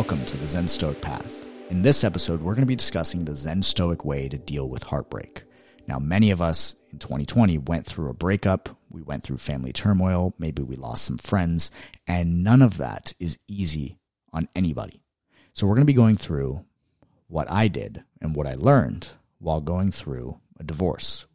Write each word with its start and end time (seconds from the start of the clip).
Welcome 0.00 0.24
to 0.24 0.38
the 0.38 0.46
Zen 0.46 0.66
Stoic 0.66 1.02
Path. 1.02 1.44
In 1.68 1.82
this 1.82 2.04
episode, 2.04 2.40
we're 2.40 2.54
going 2.54 2.62
to 2.62 2.66
be 2.66 2.74
discussing 2.74 3.22
the 3.26 3.36
Zen 3.36 3.60
Stoic 3.60 4.02
way 4.02 4.30
to 4.30 4.38
deal 4.38 4.66
with 4.66 4.84
heartbreak. 4.84 5.42
Now, 5.86 5.98
many 5.98 6.30
of 6.30 6.40
us 6.40 6.74
in 6.90 6.98
2020 6.98 7.58
went 7.58 7.84
through 7.84 8.08
a 8.08 8.14
breakup, 8.14 8.70
we 8.88 9.02
went 9.02 9.24
through 9.24 9.36
family 9.36 9.74
turmoil, 9.74 10.34
maybe 10.38 10.62
we 10.62 10.74
lost 10.74 11.04
some 11.04 11.18
friends, 11.18 11.70
and 12.06 12.42
none 12.42 12.62
of 12.62 12.78
that 12.78 13.12
is 13.20 13.38
easy 13.46 13.98
on 14.32 14.48
anybody. 14.56 15.02
So, 15.52 15.66
we're 15.66 15.74
going 15.74 15.86
to 15.86 15.92
be 15.92 15.92
going 15.92 16.16
through 16.16 16.64
what 17.28 17.50
I 17.50 17.68
did 17.68 18.02
and 18.22 18.34
what 18.34 18.46
I 18.46 18.54
learned 18.54 19.08
while 19.38 19.60
going 19.60 19.90
through 19.90 20.40
a 20.58 20.64
divorce. 20.64 21.26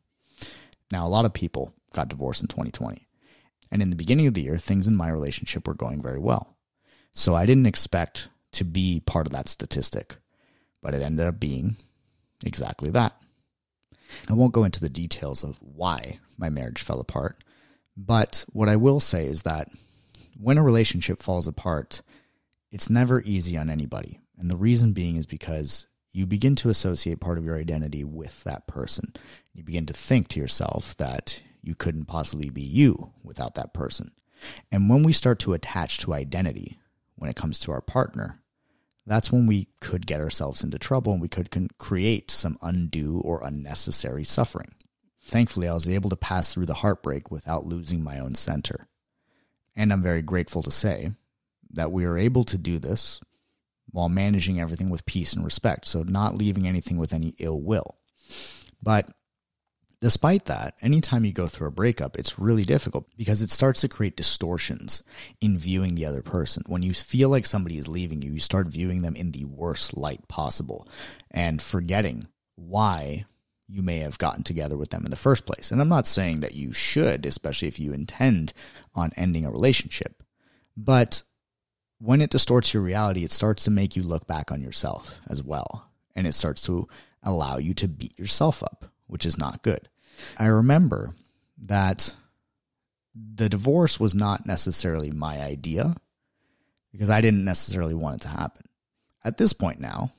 Now, 0.91 1.05
a 1.05 1.07
lot 1.07 1.25
of 1.25 1.33
people 1.33 1.75
got 1.93 2.09
divorced 2.09 2.41
in 2.41 2.47
2020. 2.47 3.07
And 3.71 3.83
in 3.83 3.91
the 3.91 3.95
beginning 3.95 4.25
of 4.25 4.33
the 4.33 4.41
year, 4.41 4.57
things 4.57 4.87
in 4.87 4.95
my 4.95 5.11
relationship 5.11 5.67
were 5.67 5.75
going 5.75 6.01
very 6.01 6.19
well. 6.19 6.57
So 7.11 7.35
I 7.35 7.45
didn't 7.45 7.67
expect 7.67 8.29
to 8.55 8.63
be 8.63 9.01
part 9.05 9.27
of 9.27 9.33
that 9.33 9.47
statistic, 9.47 10.17
but 10.81 10.93
it 10.93 11.01
ended 11.01 11.27
up 11.27 11.39
being 11.39 11.75
exactly 12.45 12.89
that. 12.91 13.15
I 14.29 14.33
won't 14.33 14.53
go 14.53 14.63
into 14.63 14.79
the 14.79 14.89
details 14.89 15.43
of 15.43 15.57
why 15.61 16.19
my 16.37 16.49
marriage 16.49 16.81
fell 16.81 16.99
apart, 16.99 17.43
but 17.97 18.45
what 18.51 18.69
I 18.69 18.75
will 18.75 18.99
say 18.99 19.25
is 19.25 19.43
that 19.43 19.69
when 20.39 20.57
a 20.57 20.63
relationship 20.63 21.21
falls 21.21 21.47
apart, 21.47 22.01
it's 22.71 22.89
never 22.89 23.21
easy 23.21 23.57
on 23.57 23.69
anybody. 23.69 24.19
And 24.37 24.51
the 24.51 24.57
reason 24.57 24.93
being 24.93 25.15
is 25.15 25.25
because 25.25 25.87
you 26.11 26.25
begin 26.25 26.55
to 26.57 26.69
associate 26.69 27.19
part 27.19 27.37
of 27.37 27.45
your 27.45 27.57
identity 27.57 28.03
with 28.03 28.43
that 28.43 28.67
person. 28.67 29.13
You 29.53 29.63
begin 29.63 29.85
to 29.87 29.93
think 29.93 30.27
to 30.29 30.39
yourself 30.39 30.95
that 30.97 31.41
you 31.61 31.75
couldn't 31.75 32.05
possibly 32.05 32.49
be 32.49 32.61
you 32.61 33.11
without 33.23 33.55
that 33.55 33.73
person. 33.73 34.11
And 34.71 34.89
when 34.89 35.03
we 35.03 35.13
start 35.13 35.39
to 35.39 35.53
attach 35.53 35.97
to 35.99 36.13
identity 36.13 36.79
when 37.15 37.29
it 37.29 37.35
comes 37.35 37.59
to 37.59 37.71
our 37.71 37.81
partner, 37.81 38.41
that's 39.05 39.31
when 39.31 39.45
we 39.45 39.69
could 39.81 40.07
get 40.07 40.19
ourselves 40.19 40.63
into 40.63 40.79
trouble 40.79 41.13
and 41.13 41.21
we 41.21 41.27
could 41.27 41.49
create 41.77 42.31
some 42.31 42.57
undue 42.61 43.21
or 43.23 43.43
unnecessary 43.43 44.23
suffering. 44.23 44.73
Thankfully, 45.23 45.67
I 45.67 45.73
was 45.73 45.87
able 45.87 46.09
to 46.09 46.15
pass 46.15 46.53
through 46.53 46.67
the 46.67 46.75
heartbreak 46.75 47.31
without 47.31 47.65
losing 47.65 48.03
my 48.03 48.19
own 48.19 48.35
center. 48.35 48.87
And 49.75 49.91
I'm 49.91 50.01
very 50.01 50.21
grateful 50.21 50.63
to 50.63 50.71
say 50.71 51.11
that 51.71 51.91
we 51.91 52.05
are 52.05 52.17
able 52.17 52.43
to 52.45 52.57
do 52.57 52.79
this 52.79 53.19
while 53.91 54.09
managing 54.09 54.59
everything 54.59 54.89
with 54.89 55.05
peace 55.05 55.33
and 55.33 55.43
respect, 55.43 55.87
so 55.87 56.03
not 56.03 56.35
leaving 56.35 56.67
anything 56.67 56.97
with 56.97 57.13
any 57.13 57.33
ill 57.39 57.61
will. 57.61 57.97
But 58.81 59.09
Despite 60.01 60.45
that, 60.45 60.75
anytime 60.81 61.25
you 61.25 61.31
go 61.31 61.47
through 61.47 61.67
a 61.67 61.71
breakup, 61.71 62.17
it's 62.17 62.37
really 62.37 62.63
difficult 62.63 63.07
because 63.17 63.41
it 63.41 63.49
starts 63.49 63.81
to 63.81 63.87
create 63.87 64.17
distortions 64.17 65.03
in 65.41 65.57
viewing 65.57 65.95
the 65.95 66.05
other 66.05 66.21
person. 66.21 66.63
When 66.67 66.83
you 66.83 66.93
feel 66.93 67.29
like 67.29 67.45
somebody 67.45 67.77
is 67.77 67.87
leaving 67.87 68.21
you, 68.21 68.31
you 68.33 68.39
start 68.39 68.67
viewing 68.67 69.01
them 69.01 69.15
in 69.15 69.31
the 69.31 69.45
worst 69.45 69.97
light 69.97 70.27
possible 70.27 70.87
and 71.31 71.61
forgetting 71.61 72.27
why 72.55 73.25
you 73.67 73.81
may 73.81 73.99
have 73.99 74.17
gotten 74.17 74.43
together 74.43 74.77
with 74.77 74.89
them 74.91 75.05
in 75.05 75.11
the 75.11 75.17
first 75.17 75.45
place. 75.45 75.71
And 75.71 75.81
I'm 75.81 75.89
not 75.89 76.07
saying 76.07 76.41
that 76.41 76.55
you 76.55 76.71
should, 76.71 77.25
especially 77.25 77.67
if 77.67 77.79
you 77.79 77.93
intend 77.93 78.53
on 78.93 79.11
ending 79.15 79.45
a 79.45 79.51
relationship. 79.51 80.21
But 80.77 81.23
when 81.99 82.21
it 82.21 82.29
distorts 82.29 82.73
your 82.73 82.83
reality, 82.83 83.23
it 83.23 83.31
starts 83.31 83.63
to 83.63 83.71
make 83.71 83.95
you 83.95 84.03
look 84.03 84.27
back 84.27 84.51
on 84.51 84.61
yourself 84.61 85.19
as 85.27 85.41
well. 85.41 85.89
And 86.15 86.27
it 86.27 86.33
starts 86.33 86.61
to 86.63 86.87
allow 87.23 87.57
you 87.57 87.73
to 87.75 87.87
beat 87.87 88.17
yourself 88.19 88.61
up, 88.61 88.85
which 89.07 89.25
is 89.25 89.37
not 89.37 89.63
good. 89.63 89.89
I 90.39 90.47
remember 90.47 91.13
that 91.57 92.13
the 93.15 93.49
divorce 93.49 93.99
was 93.99 94.13
not 94.13 94.45
necessarily 94.45 95.11
my 95.11 95.41
idea 95.41 95.95
because 96.91 97.09
I 97.09 97.21
didn't 97.21 97.45
necessarily 97.45 97.93
want 97.93 98.17
it 98.17 98.21
to 98.21 98.29
happen. 98.29 98.63
At 99.23 99.37
this 99.37 99.53
point 99.53 99.79
now, 99.79 100.11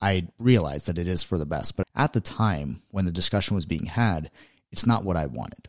I 0.00 0.28
realize 0.38 0.84
that 0.84 0.98
it 0.98 1.08
is 1.08 1.22
for 1.22 1.38
the 1.38 1.46
best, 1.46 1.76
but 1.76 1.86
at 1.94 2.12
the 2.12 2.20
time 2.20 2.82
when 2.90 3.06
the 3.06 3.12
discussion 3.12 3.56
was 3.56 3.66
being 3.66 3.86
had, 3.86 4.30
it's 4.70 4.86
not 4.86 5.04
what 5.04 5.16
I 5.16 5.26
wanted. 5.26 5.68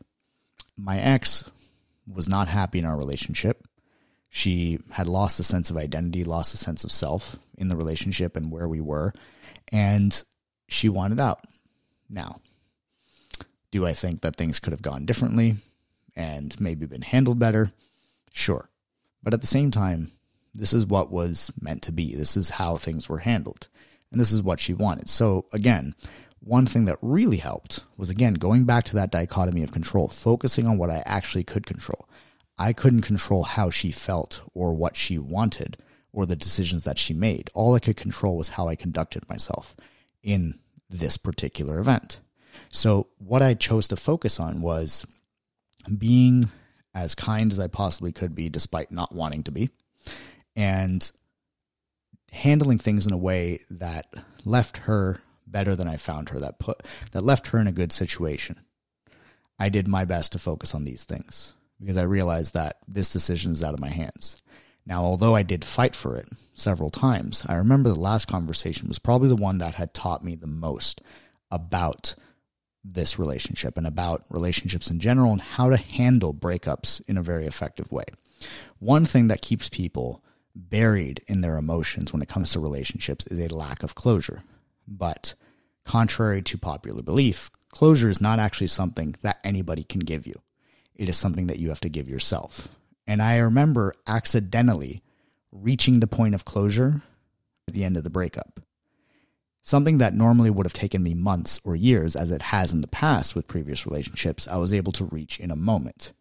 My 0.75 1.00
ex 1.00 1.50
was 2.06 2.28
not 2.28 2.47
happy 2.47 2.80
in 2.80 2.86
our 2.86 2.97
relationship. 2.97 3.68
She 4.30 4.80
had 4.91 5.07
lost 5.07 5.40
a 5.40 5.44
sense 5.44 5.69
of 5.69 5.78
identity, 5.78 6.24
lost 6.24 6.53
a 6.53 6.57
sense 6.57 6.84
of 6.84 6.91
self 6.91 7.38
in 7.57 7.69
the 7.69 7.78
relationship 7.78 8.36
and 8.36 8.52
where 8.52 8.68
we 8.68 8.81
were, 8.81 9.13
and 9.72 10.24
she 10.68 10.90
wanted 10.90 11.19
out. 11.19 11.40
Now, 12.09 12.41
do 13.72 13.85
I 13.85 13.94
think 13.94 14.22
that 14.22 14.35
things 14.35 14.59
could 14.59 14.73
have 14.73 14.81
gone 14.81 15.06
differently 15.06 15.56
and 16.16 16.59
maybe 16.59 16.85
been 16.85 17.01
handled 17.01 17.40
better? 17.40 17.72
Sure. 18.31 18.69
But 19.22 19.34
at 19.34 19.41
the 19.41 19.47
same 19.47 19.72
time, 19.72 20.12
this 20.53 20.73
is 20.73 20.85
what 20.85 21.12
was 21.12 21.51
meant 21.59 21.81
to 21.84 21.91
be. 21.91 22.16
This 22.16 22.38
is 22.38 22.51
how 22.51 22.78
things 22.78 23.09
were 23.09 23.19
handled. 23.19 23.68
And 24.12 24.19
this 24.19 24.31
is 24.31 24.41
what 24.41 24.59
she 24.59 24.73
wanted. 24.73 25.09
So 25.09 25.45
again, 25.51 25.95
one 26.40 26.66
thing 26.66 26.85
that 26.85 26.97
really 27.01 27.38
helped 27.38 27.84
was 27.97 28.09
again 28.09 28.35
going 28.35 28.66
back 28.66 28.85
to 28.85 28.95
that 28.95 29.12
dichotomy 29.12 29.63
of 29.63 29.72
control, 29.72 30.07
focusing 30.07 30.66
on 30.66 30.78
what 30.78 30.89
I 30.89 31.03
actually 31.06 31.44
could 31.44 31.66
control. 31.66 32.07
I 32.57 32.74
couldn't 32.74 33.01
control 33.01 33.44
how 33.44 33.69
she 33.69 33.91
felt 33.91 34.41
or 34.53 34.74
what 34.74 34.95
she 34.95 35.18
wanted 35.18 35.78
or 36.12 36.25
the 36.25 36.35
decisions 36.35 36.85
that 36.85 36.97
she 36.97 37.13
made. 37.13 37.50
All 37.53 37.75
I 37.75 37.79
could 37.79 37.97
control 37.97 38.38
was 38.38 38.50
how 38.50 38.68
I 38.68 38.75
conducted 38.75 39.28
myself 39.29 39.75
in 40.24 40.57
this 40.90 41.18
particular 41.18 41.80
event. 41.80 42.20
So, 42.70 43.08
what 43.18 43.42
I 43.42 43.53
chose 43.53 43.88
to 43.90 43.96
focus 43.96 44.40
on 44.40 44.62
was 44.62 45.06
being 45.98 46.50
as 46.94 47.16
kind 47.16 47.52
as 47.52 47.59
I 47.59 47.68
possibly 47.68 48.12
could 48.12 48.34
be, 48.34 48.50
despite 48.50 48.92
not 48.92 49.14
wanting 49.14 49.44
to 49.44 49.52
be, 49.52 49.70
and 50.56 51.09
handling 52.31 52.78
things 52.78 53.06
in 53.06 53.14
a 53.14 53.18
way 53.18 53.59
that 53.70 54.08
left 54.44 54.78
her 54.80 55.20
better 55.46 55.75
than 55.75 55.88
I 55.88 55.98
found 55.98 56.30
her, 56.30 56.40
that 56.40 56.59
put 56.59 56.86
that 57.12 57.22
left 57.22 57.48
her 57.48 57.59
in 57.59 57.68
a 57.68 57.72
good 57.72 57.92
situation. 57.92 58.59
I 59.59 59.69
did 59.69 59.88
my 59.88 60.06
best 60.06 60.31
to 60.34 60.40
focus 60.40 60.75
on 60.75 60.84
these 60.84 61.04
things 61.04 61.54
because 61.80 61.98
I 61.98 62.04
realized 62.04 62.54
that 62.54 62.78
this 62.88 63.12
decision 63.12 63.54
is 63.54 63.64
out 63.64 63.74
of 63.74 63.80
my 63.80 63.90
hands. 63.90 64.42
Now, 64.88 65.03
although 65.03 65.36
I 65.36 65.44
did 65.44 65.66
fight 65.66 65.98
for 65.98 66.16
it 66.16 66.30
several 66.56 66.90
times, 66.90 67.44
I 67.46 67.56
remember 67.56 67.90
the 67.90 68.00
last 68.00 68.30
conversation 68.30 68.88
was 68.88 69.00
probably 69.00 69.28
the 69.28 69.36
one 69.36 69.58
that 69.58 69.75
had 69.75 69.94
taught 69.94 70.24
me 70.24 70.36
the 70.36 70.48
most 70.48 71.02
about 71.52 72.16
this 72.86 73.20
relationship 73.20 73.78
and 73.78 73.86
about 73.86 74.24
relationships 74.30 74.90
in 74.90 75.00
general 75.02 75.34
and 75.34 75.42
how 75.42 75.70
to 75.70 75.75
handle 75.75 76.34
breakups 76.34 77.02
in 77.06 77.18
a 77.18 77.22
very 77.22 77.46
effective 77.46 77.92
way. 77.92 78.06
One 78.80 79.06
thing 79.06 79.28
that 79.28 79.42
keeps 79.42 79.68
people 79.68 80.24
buried 80.56 81.22
in 81.28 81.42
their 81.42 81.58
emotions 81.58 82.14
when 82.14 82.22
it 82.22 82.30
comes 82.30 82.54
to 82.54 82.62
relationships 82.62 83.28
is 83.28 83.40
a 83.40 83.54
lack 83.54 83.84
of 83.84 83.94
closure. 83.94 84.44
But 84.88 85.34
contrary 85.84 86.42
to 86.44 86.58
popular 86.58 87.04
belief, 87.04 87.52
closure 87.69 88.09
is 88.09 88.22
not 88.22 88.40
actually 88.40 88.68
something 88.68 89.16
that 89.22 89.42
anybody 89.44 89.84
can 89.84 90.00
give 90.00 90.25
you. 90.25 90.42
It 90.96 91.09
is 91.09 91.18
something 91.18 91.48
that 91.48 91.59
you 91.59 91.68
have 91.69 91.81
to 91.81 91.90
give 91.90 92.08
yourself. 92.08 92.69
And 93.07 93.22
I 93.22 93.38
remember 93.38 93.94
accidentally 94.06 95.01
reaching 95.51 96.00
the 96.01 96.07
point 96.07 96.36
of 96.36 96.45
closure 96.45 97.01
at 97.68 97.74
the 97.74 97.83
end 97.83 97.98
of 97.98 98.04
the 98.04 98.09
breakup. 98.09 98.59
Something 99.63 99.98
that 99.98 100.13
normally 100.13 100.50
would 100.50 100.65
have 100.65 100.74
taken 100.74 101.04
me 101.04 101.13
months 101.13 101.59
or 101.63 101.75
years, 101.75 102.15
as 102.15 102.31
it 102.31 102.42
has 102.42 102.71
in 102.71 102.81
the 102.81 102.88
past 102.88 103.36
with 103.36 103.48
previous 103.48 103.86
relationships, 103.86 104.48
I 104.48 104.57
was 104.57 104.74
able 104.74 104.92
to 104.94 105.06
reach 105.06 105.39
in 105.39 105.51
a 105.51 105.56
moment. 105.56 106.13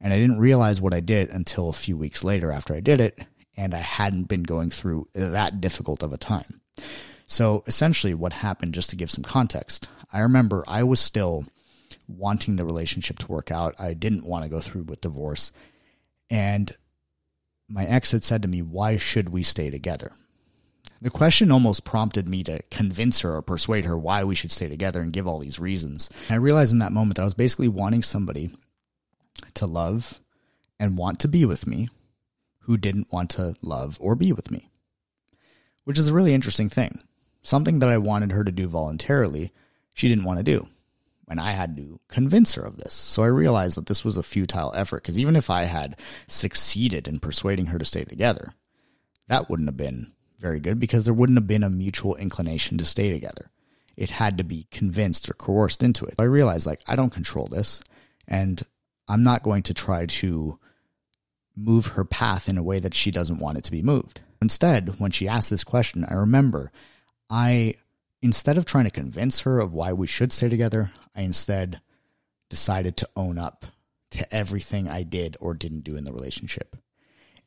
And 0.00 0.12
I 0.12 0.18
didn't 0.18 0.38
realize 0.38 0.80
what 0.80 0.94
I 0.94 1.00
did 1.00 1.30
until 1.30 1.68
a 1.68 1.72
few 1.72 1.96
weeks 1.96 2.22
later 2.22 2.52
after 2.52 2.74
I 2.74 2.80
did 2.80 3.00
it, 3.00 3.18
and 3.56 3.74
I 3.74 3.78
hadn't 3.78 4.28
been 4.28 4.42
going 4.42 4.70
through 4.70 5.08
that 5.12 5.60
difficult 5.60 6.02
of 6.02 6.12
a 6.12 6.18
time. 6.18 6.60
So 7.26 7.64
essentially, 7.66 8.14
what 8.14 8.34
happened, 8.34 8.74
just 8.74 8.90
to 8.90 8.96
give 8.96 9.10
some 9.10 9.24
context, 9.24 9.88
I 10.12 10.20
remember 10.20 10.62
I 10.68 10.82
was 10.84 11.00
still 11.00 11.46
wanting 12.06 12.56
the 12.56 12.64
relationship 12.64 13.18
to 13.20 13.32
work 13.32 13.50
out. 13.50 13.74
I 13.80 13.94
didn't 13.94 14.26
want 14.26 14.44
to 14.44 14.50
go 14.50 14.60
through 14.60 14.82
with 14.82 15.00
divorce. 15.00 15.50
And 16.30 16.72
my 17.68 17.84
ex 17.84 18.12
had 18.12 18.24
said 18.24 18.42
to 18.42 18.48
me, 18.48 18.62
Why 18.62 18.96
should 18.96 19.28
we 19.28 19.42
stay 19.42 19.70
together? 19.70 20.12
The 21.00 21.10
question 21.10 21.52
almost 21.52 21.84
prompted 21.84 22.28
me 22.28 22.42
to 22.44 22.62
convince 22.70 23.20
her 23.20 23.36
or 23.36 23.42
persuade 23.42 23.84
her 23.84 23.96
why 23.96 24.24
we 24.24 24.34
should 24.34 24.50
stay 24.50 24.68
together 24.68 25.00
and 25.00 25.12
give 25.12 25.26
all 25.26 25.38
these 25.38 25.58
reasons. 25.58 26.08
And 26.28 26.32
I 26.32 26.36
realized 26.36 26.72
in 26.72 26.78
that 26.78 26.92
moment 26.92 27.16
that 27.16 27.22
I 27.22 27.26
was 27.26 27.34
basically 27.34 27.68
wanting 27.68 28.02
somebody 28.02 28.50
to 29.54 29.66
love 29.66 30.20
and 30.78 30.96
want 30.96 31.20
to 31.20 31.28
be 31.28 31.44
with 31.44 31.66
me 31.66 31.88
who 32.60 32.76
didn't 32.76 33.12
want 33.12 33.30
to 33.30 33.54
love 33.60 33.98
or 34.00 34.14
be 34.14 34.32
with 34.32 34.50
me, 34.50 34.70
which 35.84 35.98
is 35.98 36.08
a 36.08 36.14
really 36.14 36.32
interesting 36.32 36.70
thing. 36.70 37.00
Something 37.42 37.80
that 37.80 37.90
I 37.90 37.98
wanted 37.98 38.32
her 38.32 38.42
to 38.42 38.52
do 38.52 38.66
voluntarily, 38.66 39.52
she 39.94 40.08
didn't 40.08 40.24
want 40.24 40.38
to 40.38 40.44
do. 40.44 40.68
And 41.28 41.40
I 41.40 41.52
had 41.52 41.76
to 41.76 42.00
convince 42.08 42.54
her 42.54 42.62
of 42.62 42.76
this. 42.76 42.92
So 42.92 43.22
I 43.22 43.28
realized 43.28 43.76
that 43.76 43.86
this 43.86 44.04
was 44.04 44.16
a 44.16 44.22
futile 44.22 44.72
effort 44.74 45.02
because 45.02 45.18
even 45.18 45.36
if 45.36 45.48
I 45.48 45.64
had 45.64 45.96
succeeded 46.26 47.08
in 47.08 47.18
persuading 47.18 47.66
her 47.66 47.78
to 47.78 47.84
stay 47.84 48.04
together, 48.04 48.52
that 49.28 49.48
wouldn't 49.48 49.68
have 49.68 49.76
been 49.76 50.12
very 50.38 50.60
good 50.60 50.78
because 50.78 51.04
there 51.04 51.14
wouldn't 51.14 51.38
have 51.38 51.46
been 51.46 51.62
a 51.62 51.70
mutual 51.70 52.14
inclination 52.16 52.76
to 52.76 52.84
stay 52.84 53.10
together. 53.10 53.50
It 53.96 54.10
had 54.10 54.36
to 54.38 54.44
be 54.44 54.66
convinced 54.70 55.30
or 55.30 55.34
coerced 55.34 55.82
into 55.82 56.04
it. 56.04 56.14
I 56.18 56.24
realized 56.24 56.66
like 56.66 56.82
I 56.86 56.96
don't 56.96 57.10
control 57.10 57.46
this 57.46 57.82
and 58.28 58.62
I'm 59.08 59.22
not 59.22 59.42
going 59.42 59.62
to 59.64 59.74
try 59.74 60.06
to 60.06 60.58
move 61.56 61.88
her 61.88 62.04
path 62.04 62.48
in 62.48 62.58
a 62.58 62.62
way 62.62 62.78
that 62.80 62.94
she 62.94 63.10
doesn't 63.10 63.38
want 63.38 63.58
it 63.58 63.64
to 63.64 63.70
be 63.70 63.82
moved. 63.82 64.20
Instead, 64.42 64.98
when 65.00 65.10
she 65.10 65.28
asked 65.28 65.50
this 65.50 65.64
question, 65.64 66.04
I 66.08 66.14
remember 66.14 66.72
I, 67.30 67.74
instead 68.20 68.58
of 68.58 68.64
trying 68.64 68.84
to 68.84 68.90
convince 68.90 69.40
her 69.40 69.60
of 69.60 69.72
why 69.72 69.92
we 69.92 70.06
should 70.06 70.32
stay 70.32 70.48
together, 70.48 70.90
I 71.14 71.22
instead 71.22 71.80
decided 72.50 72.96
to 72.98 73.08
own 73.16 73.38
up 73.38 73.66
to 74.12 74.34
everything 74.34 74.88
I 74.88 75.02
did 75.02 75.36
or 75.40 75.54
didn't 75.54 75.84
do 75.84 75.96
in 75.96 76.04
the 76.04 76.12
relationship. 76.12 76.76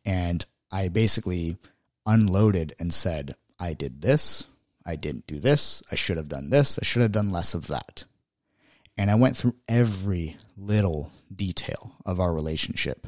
And 0.06 0.46
I 0.72 0.90
basically 0.90 1.58
unloaded 2.06 2.75
and 2.80 2.94
said, 2.94 3.36
I 3.60 3.74
did 3.74 4.02
this, 4.02 4.48
I 4.86 4.96
didn't 4.96 5.28
do 5.28 5.40
this, 5.40 5.81
I 5.92 5.96
should 5.96 6.18
have 6.18 6.30
done 6.30 6.50
this, 6.50 6.78
I 6.81 6.86
should 6.86 7.02
have 7.02 7.12
done 7.12 7.31
less 7.31 7.54
of 7.54 7.68
that. 7.68 8.06
And 8.98 9.12
I 9.12 9.16
went 9.16 9.38
through 9.38 9.56
every 9.68 10.38
little 10.58 11.12
detail 11.34 11.96
of 12.06 12.20
our 12.20 12.34
relationship 12.34 13.08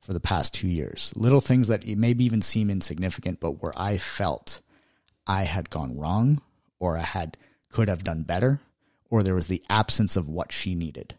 for 0.00 0.12
the 0.12 0.20
past 0.20 0.54
two 0.54 0.68
years. 0.68 1.12
Little 1.16 1.40
things 1.40 1.68
that 1.68 1.86
maybe 1.86 2.24
even 2.24 2.42
seem 2.42 2.70
insignificant, 2.70 3.40
but 3.40 3.62
where 3.62 3.72
I 3.76 3.98
felt 3.98 4.60
I 5.26 5.44
had 5.44 5.70
gone 5.70 5.98
wrong 5.98 6.40
or 6.78 6.96
I 6.96 7.02
had 7.02 7.36
could 7.70 7.88
have 7.88 8.04
done 8.04 8.22
better 8.22 8.60
or 9.10 9.22
there 9.22 9.34
was 9.34 9.46
the 9.46 9.62
absence 9.68 10.16
of 10.16 10.28
what 10.28 10.52
she 10.52 10.74
needed. 10.74 11.16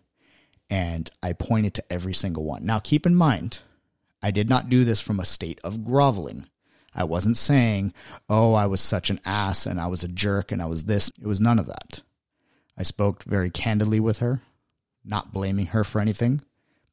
And 0.69 1.09
I 1.21 1.33
pointed 1.33 1.73
to 1.75 1.93
every 1.93 2.13
single 2.13 2.43
one. 2.43 2.65
Now 2.65 2.79
keep 2.79 3.05
in 3.05 3.15
mind, 3.15 3.61
I 4.21 4.31
did 4.31 4.49
not 4.49 4.69
do 4.69 4.83
this 4.83 4.99
from 4.99 5.19
a 5.19 5.25
state 5.25 5.59
of 5.63 5.83
groveling. 5.83 6.47
I 6.95 7.03
wasn't 7.03 7.37
saying, 7.37 7.93
oh, 8.29 8.53
I 8.53 8.65
was 8.65 8.81
such 8.81 9.09
an 9.09 9.19
ass 9.25 9.65
and 9.65 9.79
I 9.79 9.87
was 9.87 10.03
a 10.03 10.07
jerk 10.07 10.51
and 10.51 10.61
I 10.61 10.65
was 10.65 10.85
this. 10.85 11.09
It 11.21 11.27
was 11.27 11.41
none 11.41 11.59
of 11.59 11.67
that. 11.67 12.01
I 12.77 12.83
spoke 12.83 13.23
very 13.23 13.49
candidly 13.49 13.99
with 13.99 14.19
her, 14.19 14.41
not 15.03 15.33
blaming 15.33 15.67
her 15.67 15.83
for 15.83 15.99
anything, 15.99 16.41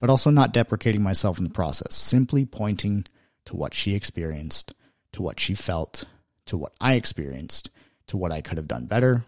but 0.01 0.11
also 0.11 0.31
not 0.31 0.53
deprecating 0.53 1.03
myself 1.03 1.39
in 1.39 1.45
the 1.45 1.51
process, 1.51 1.95
simply 1.95 2.45
pointing 2.45 3.05
to 3.45 3.57
what 3.57 3.75
she 3.75 3.95
experienced, 3.95 4.75
to 5.13 5.23
what 5.23 5.41
she 5.41 5.55
felt, 5.55 6.05
to 6.47 6.57
what 6.57 6.73
I 6.81 6.95
experienced, 6.95 7.71
to 8.09 8.17
what 8.17 8.33
I 8.33 8.41
could 8.41 8.59
have 8.59 8.69
done 8.69 8.87
better, 8.87 9.25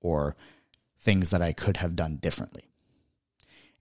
or 0.00 0.36
things 0.98 1.30
that 1.30 1.42
I 1.42 1.52
could 1.52 1.78
have 1.78 1.96
done 1.96 2.16
differently. 2.16 2.64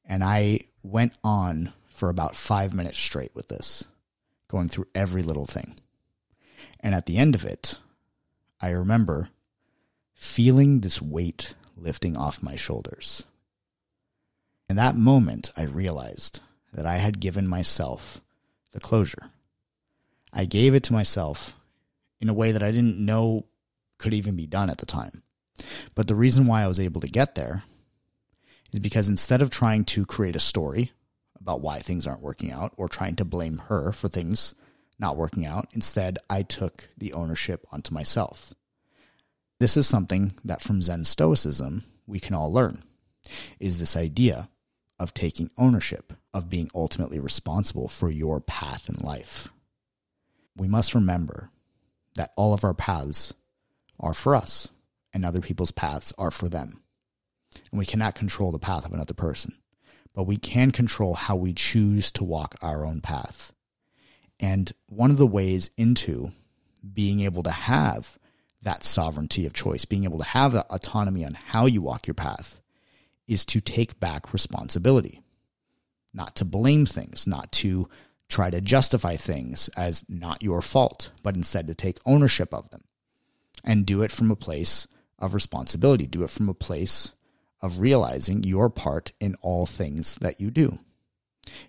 And 0.05 0.23
I 0.23 0.61
went 0.83 1.13
on 1.23 1.73
for 1.89 2.09
about 2.09 2.35
five 2.35 2.73
minutes 2.73 2.97
straight 2.97 3.35
with 3.35 3.47
this, 3.47 3.85
going 4.47 4.69
through 4.69 4.87
every 4.93 5.21
little 5.23 5.45
thing. 5.45 5.75
And 6.79 6.93
at 6.93 7.05
the 7.05 7.17
end 7.17 7.35
of 7.35 7.43
it, 7.43 7.79
I 8.61 8.69
remember 8.69 9.29
feeling 10.13 10.79
this 10.79 11.01
weight 11.01 11.55
lifting 11.75 12.15
off 12.15 12.41
my 12.41 12.55
shoulders. 12.55 13.23
In 14.69 14.75
that 14.75 14.95
moment, 14.95 15.51
I 15.55 15.63
realized 15.63 16.39
that 16.73 16.85
I 16.85 16.97
had 16.97 17.19
given 17.19 17.47
myself 17.47 18.21
the 18.71 18.79
closure. 18.79 19.31
I 20.33 20.45
gave 20.45 20.75
it 20.75 20.83
to 20.83 20.93
myself 20.93 21.55
in 22.19 22.29
a 22.29 22.33
way 22.33 22.51
that 22.51 22.63
I 22.63 22.71
didn't 22.71 22.99
know 22.99 23.45
could 23.97 24.13
even 24.13 24.35
be 24.35 24.45
done 24.45 24.69
at 24.69 24.77
the 24.79 24.85
time. 24.85 25.23
But 25.95 26.07
the 26.07 26.15
reason 26.15 26.45
why 26.45 26.63
I 26.63 26.67
was 26.67 26.79
able 26.79 27.01
to 27.01 27.07
get 27.07 27.35
there 27.35 27.63
is 28.71 28.79
because 28.79 29.09
instead 29.09 29.41
of 29.41 29.49
trying 29.49 29.85
to 29.85 30.05
create 30.05 30.35
a 30.35 30.39
story 30.39 30.91
about 31.39 31.61
why 31.61 31.79
things 31.79 32.05
aren't 32.05 32.21
working 32.21 32.51
out 32.51 32.73
or 32.77 32.87
trying 32.87 33.15
to 33.15 33.25
blame 33.25 33.59
her 33.69 33.91
for 33.91 34.07
things 34.07 34.53
not 34.99 35.15
working 35.15 35.45
out, 35.45 35.69
instead 35.73 36.17
I 36.29 36.41
took 36.43 36.89
the 36.97 37.13
ownership 37.13 37.65
onto 37.71 37.93
myself. 37.93 38.53
This 39.59 39.77
is 39.77 39.87
something 39.87 40.33
that 40.43 40.61
from 40.61 40.81
Zen 40.81 41.03
Stoicism 41.03 41.83
we 42.05 42.19
can 42.19 42.35
all 42.35 42.51
learn 42.51 42.83
is 43.59 43.79
this 43.79 43.95
idea 43.95 44.49
of 44.99 45.13
taking 45.13 45.51
ownership, 45.57 46.13
of 46.33 46.49
being 46.49 46.69
ultimately 46.73 47.19
responsible 47.19 47.87
for 47.87 48.09
your 48.09 48.39
path 48.39 48.89
in 48.89 48.95
life. 48.95 49.49
We 50.55 50.67
must 50.67 50.95
remember 50.95 51.51
that 52.15 52.31
all 52.35 52.53
of 52.53 52.63
our 52.63 52.73
paths 52.73 53.33
are 53.99 54.13
for 54.13 54.35
us 54.35 54.69
and 55.17 55.25
other 55.25 55.41
people's 55.41 55.71
paths 55.71 56.13
are 56.19 56.29
for 56.29 56.47
them. 56.47 56.83
And 57.71 57.79
we 57.79 57.87
cannot 57.87 58.13
control 58.13 58.51
the 58.51 58.59
path 58.59 58.85
of 58.85 58.93
another 58.93 59.15
person, 59.15 59.57
but 60.13 60.27
we 60.27 60.37
can 60.37 60.69
control 60.69 61.15
how 61.15 61.35
we 61.35 61.53
choose 61.53 62.11
to 62.11 62.23
walk 62.23 62.53
our 62.61 62.85
own 62.85 63.01
path. 63.01 63.51
And 64.39 64.71
one 64.85 65.09
of 65.09 65.17
the 65.17 65.25
ways 65.25 65.71
into 65.75 66.33
being 66.93 67.21
able 67.21 67.41
to 67.41 67.51
have 67.51 68.19
that 68.61 68.83
sovereignty 68.83 69.47
of 69.47 69.53
choice, 69.53 69.85
being 69.85 70.03
able 70.03 70.19
to 70.19 70.23
have 70.23 70.51
that 70.51 70.67
autonomy 70.69 71.25
on 71.25 71.33
how 71.33 71.65
you 71.65 71.81
walk 71.81 72.05
your 72.05 72.13
path, 72.13 72.61
is 73.27 73.43
to 73.45 73.59
take 73.59 73.99
back 73.99 74.31
responsibility, 74.31 75.23
not 76.13 76.35
to 76.35 76.45
blame 76.45 76.85
things, 76.85 77.25
not 77.25 77.51
to 77.53 77.89
try 78.29 78.51
to 78.51 78.61
justify 78.61 79.15
things 79.15 79.67
as 79.69 80.05
not 80.07 80.43
your 80.43 80.61
fault, 80.61 81.09
but 81.23 81.35
instead 81.35 81.65
to 81.65 81.73
take 81.73 81.97
ownership 82.05 82.53
of 82.53 82.69
them 82.69 82.81
and 83.63 83.83
do 83.83 84.03
it 84.03 84.11
from 84.11 84.29
a 84.29 84.35
place 84.35 84.87
of 85.19 85.33
responsibility. 85.33 86.07
Do 86.07 86.23
it 86.23 86.29
from 86.29 86.49
a 86.49 86.53
place 86.53 87.11
of 87.61 87.79
realizing 87.79 88.43
your 88.43 88.69
part 88.69 89.13
in 89.19 89.35
all 89.41 89.65
things 89.65 90.15
that 90.17 90.39
you 90.39 90.51
do. 90.51 90.79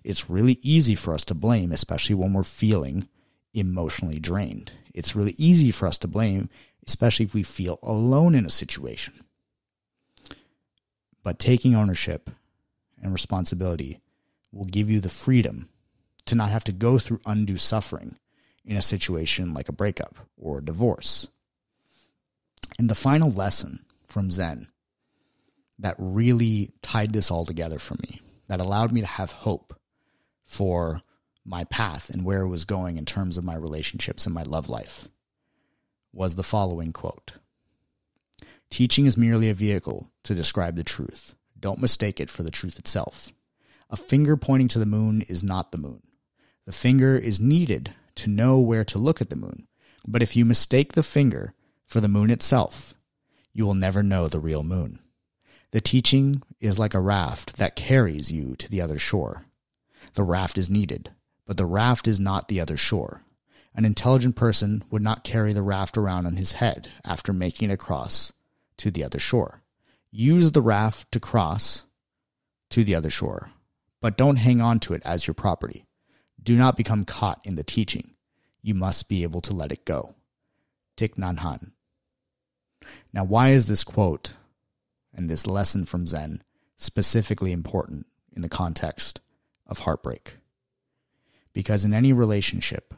It's 0.03 0.29
really 0.29 0.59
easy 0.61 0.95
for 0.95 1.13
us 1.13 1.23
to 1.25 1.33
blame, 1.33 1.71
especially 1.71 2.15
when 2.15 2.33
we're 2.33 2.43
feeling 2.43 3.07
emotionally 3.53 4.19
drained. 4.19 4.71
It's 4.93 5.15
really 5.15 5.35
easy 5.37 5.71
for 5.71 5.87
us 5.87 5.97
to 5.99 6.07
blame, 6.07 6.49
especially 6.85 7.25
if 7.25 7.33
we 7.33 7.43
feel 7.43 7.79
alone 7.81 8.35
in 8.35 8.45
a 8.45 8.51
situation. 8.51 9.25
But 11.23 11.39
taking 11.39 11.75
ownership 11.75 12.29
and 13.01 13.13
responsibility 13.13 13.99
will 14.51 14.65
give 14.65 14.89
you 14.89 14.99
the 14.99 15.09
freedom 15.09 15.69
to 16.25 16.35
not 16.35 16.49
have 16.49 16.63
to 16.65 16.71
go 16.71 16.99
through 16.99 17.21
undue 17.25 17.57
suffering 17.57 18.17
in 18.65 18.75
a 18.75 18.81
situation 18.81 19.53
like 19.53 19.69
a 19.69 19.73
breakup 19.73 20.15
or 20.37 20.59
a 20.59 20.65
divorce. 20.65 21.27
And 22.79 22.89
the 22.89 22.95
final 22.95 23.29
lesson 23.29 23.85
from 24.07 24.31
Zen 24.31 24.69
that 25.77 25.95
really 25.99 26.71
tied 26.81 27.11
this 27.11 27.29
all 27.29 27.45
together 27.45 27.77
for 27.77 27.95
me, 27.95 28.21
that 28.47 28.61
allowed 28.61 28.93
me 28.93 29.01
to 29.01 29.07
have 29.07 29.33
hope 29.33 29.77
for 30.45 31.01
my 31.43 31.65
path 31.65 32.09
and 32.09 32.23
where 32.23 32.41
it 32.41 32.47
was 32.47 32.63
going 32.63 32.95
in 32.95 33.03
terms 33.03 33.37
of 33.37 33.43
my 33.43 33.55
relationships 33.55 34.25
and 34.25 34.33
my 34.33 34.43
love 34.43 34.69
life, 34.69 35.09
was 36.13 36.35
the 36.35 36.43
following 36.43 36.93
quote 36.93 37.33
Teaching 38.69 39.05
is 39.05 39.17
merely 39.17 39.49
a 39.49 39.53
vehicle 39.53 40.09
to 40.23 40.33
describe 40.33 40.77
the 40.77 40.83
truth. 40.83 41.35
Don't 41.59 41.81
mistake 41.81 42.21
it 42.21 42.29
for 42.29 42.43
the 42.43 42.51
truth 42.51 42.79
itself. 42.79 43.29
A 43.89 43.97
finger 43.97 44.37
pointing 44.37 44.69
to 44.69 44.79
the 44.79 44.85
moon 44.85 45.23
is 45.23 45.43
not 45.43 45.73
the 45.73 45.77
moon. 45.77 46.01
The 46.65 46.71
finger 46.71 47.17
is 47.17 47.41
needed 47.41 47.93
to 48.15 48.29
know 48.29 48.57
where 48.57 48.85
to 48.85 48.97
look 48.97 49.19
at 49.19 49.29
the 49.29 49.35
moon. 49.35 49.67
But 50.07 50.23
if 50.23 50.37
you 50.37 50.45
mistake 50.45 50.93
the 50.93 51.03
finger 51.03 51.53
for 51.89 51.99
the 51.99 52.07
moon 52.07 52.29
itself, 52.29 52.93
you 53.51 53.65
will 53.65 53.73
never 53.73 54.03
know 54.03 54.27
the 54.27 54.39
real 54.39 54.61
moon. 54.61 54.99
The 55.71 55.81
teaching 55.81 56.43
is 56.59 56.77
like 56.77 56.93
a 56.93 56.99
raft 56.99 57.57
that 57.57 57.75
carries 57.75 58.31
you 58.31 58.55
to 58.57 58.69
the 58.69 58.79
other 58.79 58.99
shore. 58.99 59.45
The 60.13 60.23
raft 60.23 60.59
is 60.59 60.69
needed, 60.69 61.09
but 61.47 61.57
the 61.57 61.65
raft 61.65 62.07
is 62.07 62.19
not 62.19 62.47
the 62.47 62.61
other 62.61 62.77
shore. 62.77 63.23
An 63.73 63.85
intelligent 63.85 64.35
person 64.35 64.83
would 64.91 65.01
not 65.01 65.23
carry 65.23 65.51
the 65.51 65.63
raft 65.63 65.97
around 65.97 66.27
on 66.27 66.35
his 66.35 66.53
head 66.53 66.89
after 67.03 67.33
making 67.33 67.71
it 67.71 67.73
across 67.73 68.31
to 68.77 68.91
the 68.91 69.03
other 69.03 69.19
shore. 69.19 69.63
Use 70.11 70.51
the 70.51 70.61
raft 70.61 71.11
to 71.11 71.19
cross 71.19 71.85
to 72.69 72.83
the 72.83 72.93
other 72.93 73.09
shore, 73.09 73.49
but 73.99 74.17
don't 74.17 74.35
hang 74.37 74.61
on 74.61 74.79
to 74.81 74.93
it 74.93 75.01
as 75.05 75.25
your 75.25 75.33
property. 75.33 75.85
Do 76.41 76.55
not 76.55 76.77
become 76.77 77.03
caught 77.03 77.41
in 77.43 77.55
the 77.55 77.63
teaching. 77.63 78.11
You 78.61 78.75
must 78.75 79.09
be 79.09 79.23
able 79.23 79.41
to 79.41 79.53
let 79.53 79.71
it 79.71 79.85
go. 79.85 80.13
Thich 80.97 81.15
Nhat 81.15 81.39
Hanh. 81.39 81.71
Now, 83.13 83.23
why 83.23 83.49
is 83.49 83.67
this 83.67 83.83
quote 83.83 84.33
and 85.13 85.29
this 85.29 85.47
lesson 85.47 85.85
from 85.85 86.07
Zen 86.07 86.41
specifically 86.77 87.51
important 87.51 88.07
in 88.35 88.41
the 88.41 88.49
context 88.49 89.21
of 89.67 89.79
heartbreak? 89.79 90.35
Because 91.53 91.83
in 91.83 91.93
any 91.93 92.13
relationship, 92.13 92.93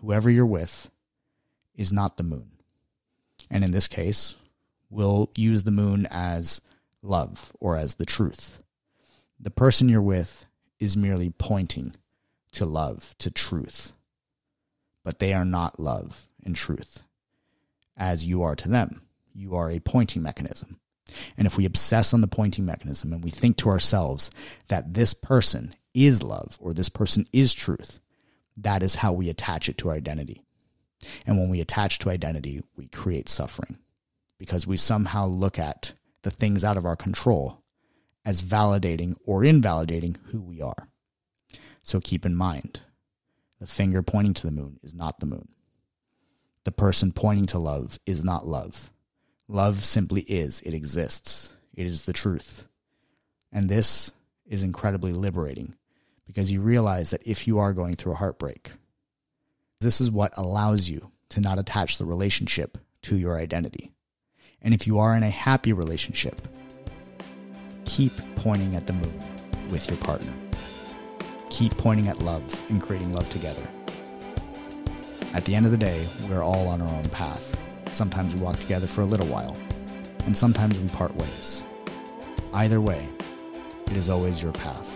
whoever 0.00 0.30
you're 0.30 0.46
with 0.46 0.90
is 1.74 1.92
not 1.92 2.16
the 2.16 2.22
moon. 2.22 2.52
And 3.50 3.64
in 3.64 3.70
this 3.70 3.88
case, 3.88 4.34
we'll 4.90 5.30
use 5.36 5.64
the 5.64 5.70
moon 5.70 6.06
as 6.10 6.60
love 7.02 7.52
or 7.60 7.76
as 7.76 7.94
the 7.94 8.06
truth. 8.06 8.62
The 9.38 9.50
person 9.50 9.88
you're 9.88 10.02
with 10.02 10.46
is 10.78 10.96
merely 10.96 11.30
pointing 11.30 11.94
to 12.52 12.64
love, 12.64 13.14
to 13.18 13.30
truth. 13.30 13.92
But 15.04 15.18
they 15.18 15.32
are 15.32 15.44
not 15.44 15.78
love 15.78 16.28
and 16.44 16.56
truth, 16.56 17.02
as 17.96 18.26
you 18.26 18.42
are 18.42 18.56
to 18.56 18.68
them. 18.68 19.02
You 19.38 19.54
are 19.54 19.70
a 19.70 19.80
pointing 19.80 20.22
mechanism. 20.22 20.80
And 21.36 21.46
if 21.46 21.56
we 21.56 21.66
obsess 21.66 22.14
on 22.14 22.22
the 22.22 22.26
pointing 22.26 22.64
mechanism 22.64 23.12
and 23.12 23.22
we 23.22 23.30
think 23.30 23.58
to 23.58 23.68
ourselves 23.68 24.30
that 24.68 24.94
this 24.94 25.12
person 25.14 25.74
is 25.94 26.22
love 26.22 26.56
or 26.60 26.72
this 26.72 26.88
person 26.88 27.26
is 27.32 27.52
truth, 27.52 28.00
that 28.56 28.82
is 28.82 28.96
how 28.96 29.12
we 29.12 29.28
attach 29.28 29.68
it 29.68 29.76
to 29.78 29.90
our 29.90 29.94
identity. 29.94 30.42
And 31.26 31.38
when 31.38 31.50
we 31.50 31.60
attach 31.60 31.98
to 32.00 32.10
identity, 32.10 32.62
we 32.76 32.86
create 32.88 33.28
suffering 33.28 33.78
because 34.38 34.66
we 34.66 34.78
somehow 34.78 35.26
look 35.26 35.58
at 35.58 35.92
the 36.22 36.30
things 36.30 36.64
out 36.64 36.76
of 36.78 36.86
our 36.86 36.96
control 36.96 37.62
as 38.24 38.42
validating 38.42 39.14
or 39.26 39.44
invalidating 39.44 40.16
who 40.26 40.40
we 40.40 40.62
are. 40.62 40.88
So 41.82 42.00
keep 42.00 42.24
in 42.26 42.34
mind, 42.34 42.80
the 43.60 43.66
finger 43.66 44.02
pointing 44.02 44.34
to 44.34 44.46
the 44.46 44.52
moon 44.52 44.80
is 44.82 44.94
not 44.94 45.20
the 45.20 45.26
moon. 45.26 45.48
the 46.66 46.72
person 46.72 47.12
pointing 47.12 47.46
to 47.46 47.60
love 47.60 48.00
is 48.06 48.24
not 48.24 48.48
love. 48.48 48.90
Love 49.48 49.84
simply 49.84 50.22
is, 50.22 50.60
it 50.62 50.74
exists, 50.74 51.52
it 51.74 51.86
is 51.86 52.04
the 52.04 52.12
truth. 52.12 52.66
And 53.52 53.68
this 53.68 54.12
is 54.44 54.62
incredibly 54.62 55.12
liberating 55.12 55.76
because 56.26 56.50
you 56.50 56.60
realize 56.60 57.10
that 57.10 57.26
if 57.26 57.46
you 57.46 57.58
are 57.58 57.72
going 57.72 57.94
through 57.94 58.12
a 58.12 58.16
heartbreak, 58.16 58.72
this 59.80 60.00
is 60.00 60.10
what 60.10 60.32
allows 60.36 60.88
you 60.88 61.12
to 61.28 61.40
not 61.40 61.58
attach 61.58 61.98
the 61.98 62.04
relationship 62.04 62.78
to 63.02 63.16
your 63.16 63.38
identity. 63.38 63.92
And 64.60 64.74
if 64.74 64.86
you 64.86 64.98
are 64.98 65.16
in 65.16 65.22
a 65.22 65.30
happy 65.30 65.72
relationship, 65.72 66.40
keep 67.84 68.12
pointing 68.36 68.74
at 68.74 68.86
the 68.86 68.92
moon 68.92 69.22
with 69.68 69.88
your 69.88 69.98
partner. 69.98 70.32
Keep 71.50 71.76
pointing 71.76 72.08
at 72.08 72.18
love 72.18 72.62
and 72.68 72.82
creating 72.82 73.12
love 73.12 73.30
together. 73.30 73.66
At 75.34 75.44
the 75.44 75.54
end 75.54 75.66
of 75.66 75.72
the 75.72 75.78
day, 75.78 76.06
we're 76.28 76.42
all 76.42 76.66
on 76.66 76.82
our 76.82 76.92
own 76.92 77.08
path. 77.10 77.56
Sometimes 77.96 78.34
we 78.34 78.42
walk 78.42 78.60
together 78.60 78.86
for 78.86 79.00
a 79.00 79.06
little 79.06 79.26
while, 79.26 79.56
and 80.26 80.36
sometimes 80.36 80.78
we 80.78 80.86
part 80.90 81.16
ways. 81.16 81.64
Either 82.52 82.78
way, 82.78 83.08
it 83.86 83.96
is 83.96 84.10
always 84.10 84.42
your 84.42 84.52
path. 84.52 84.95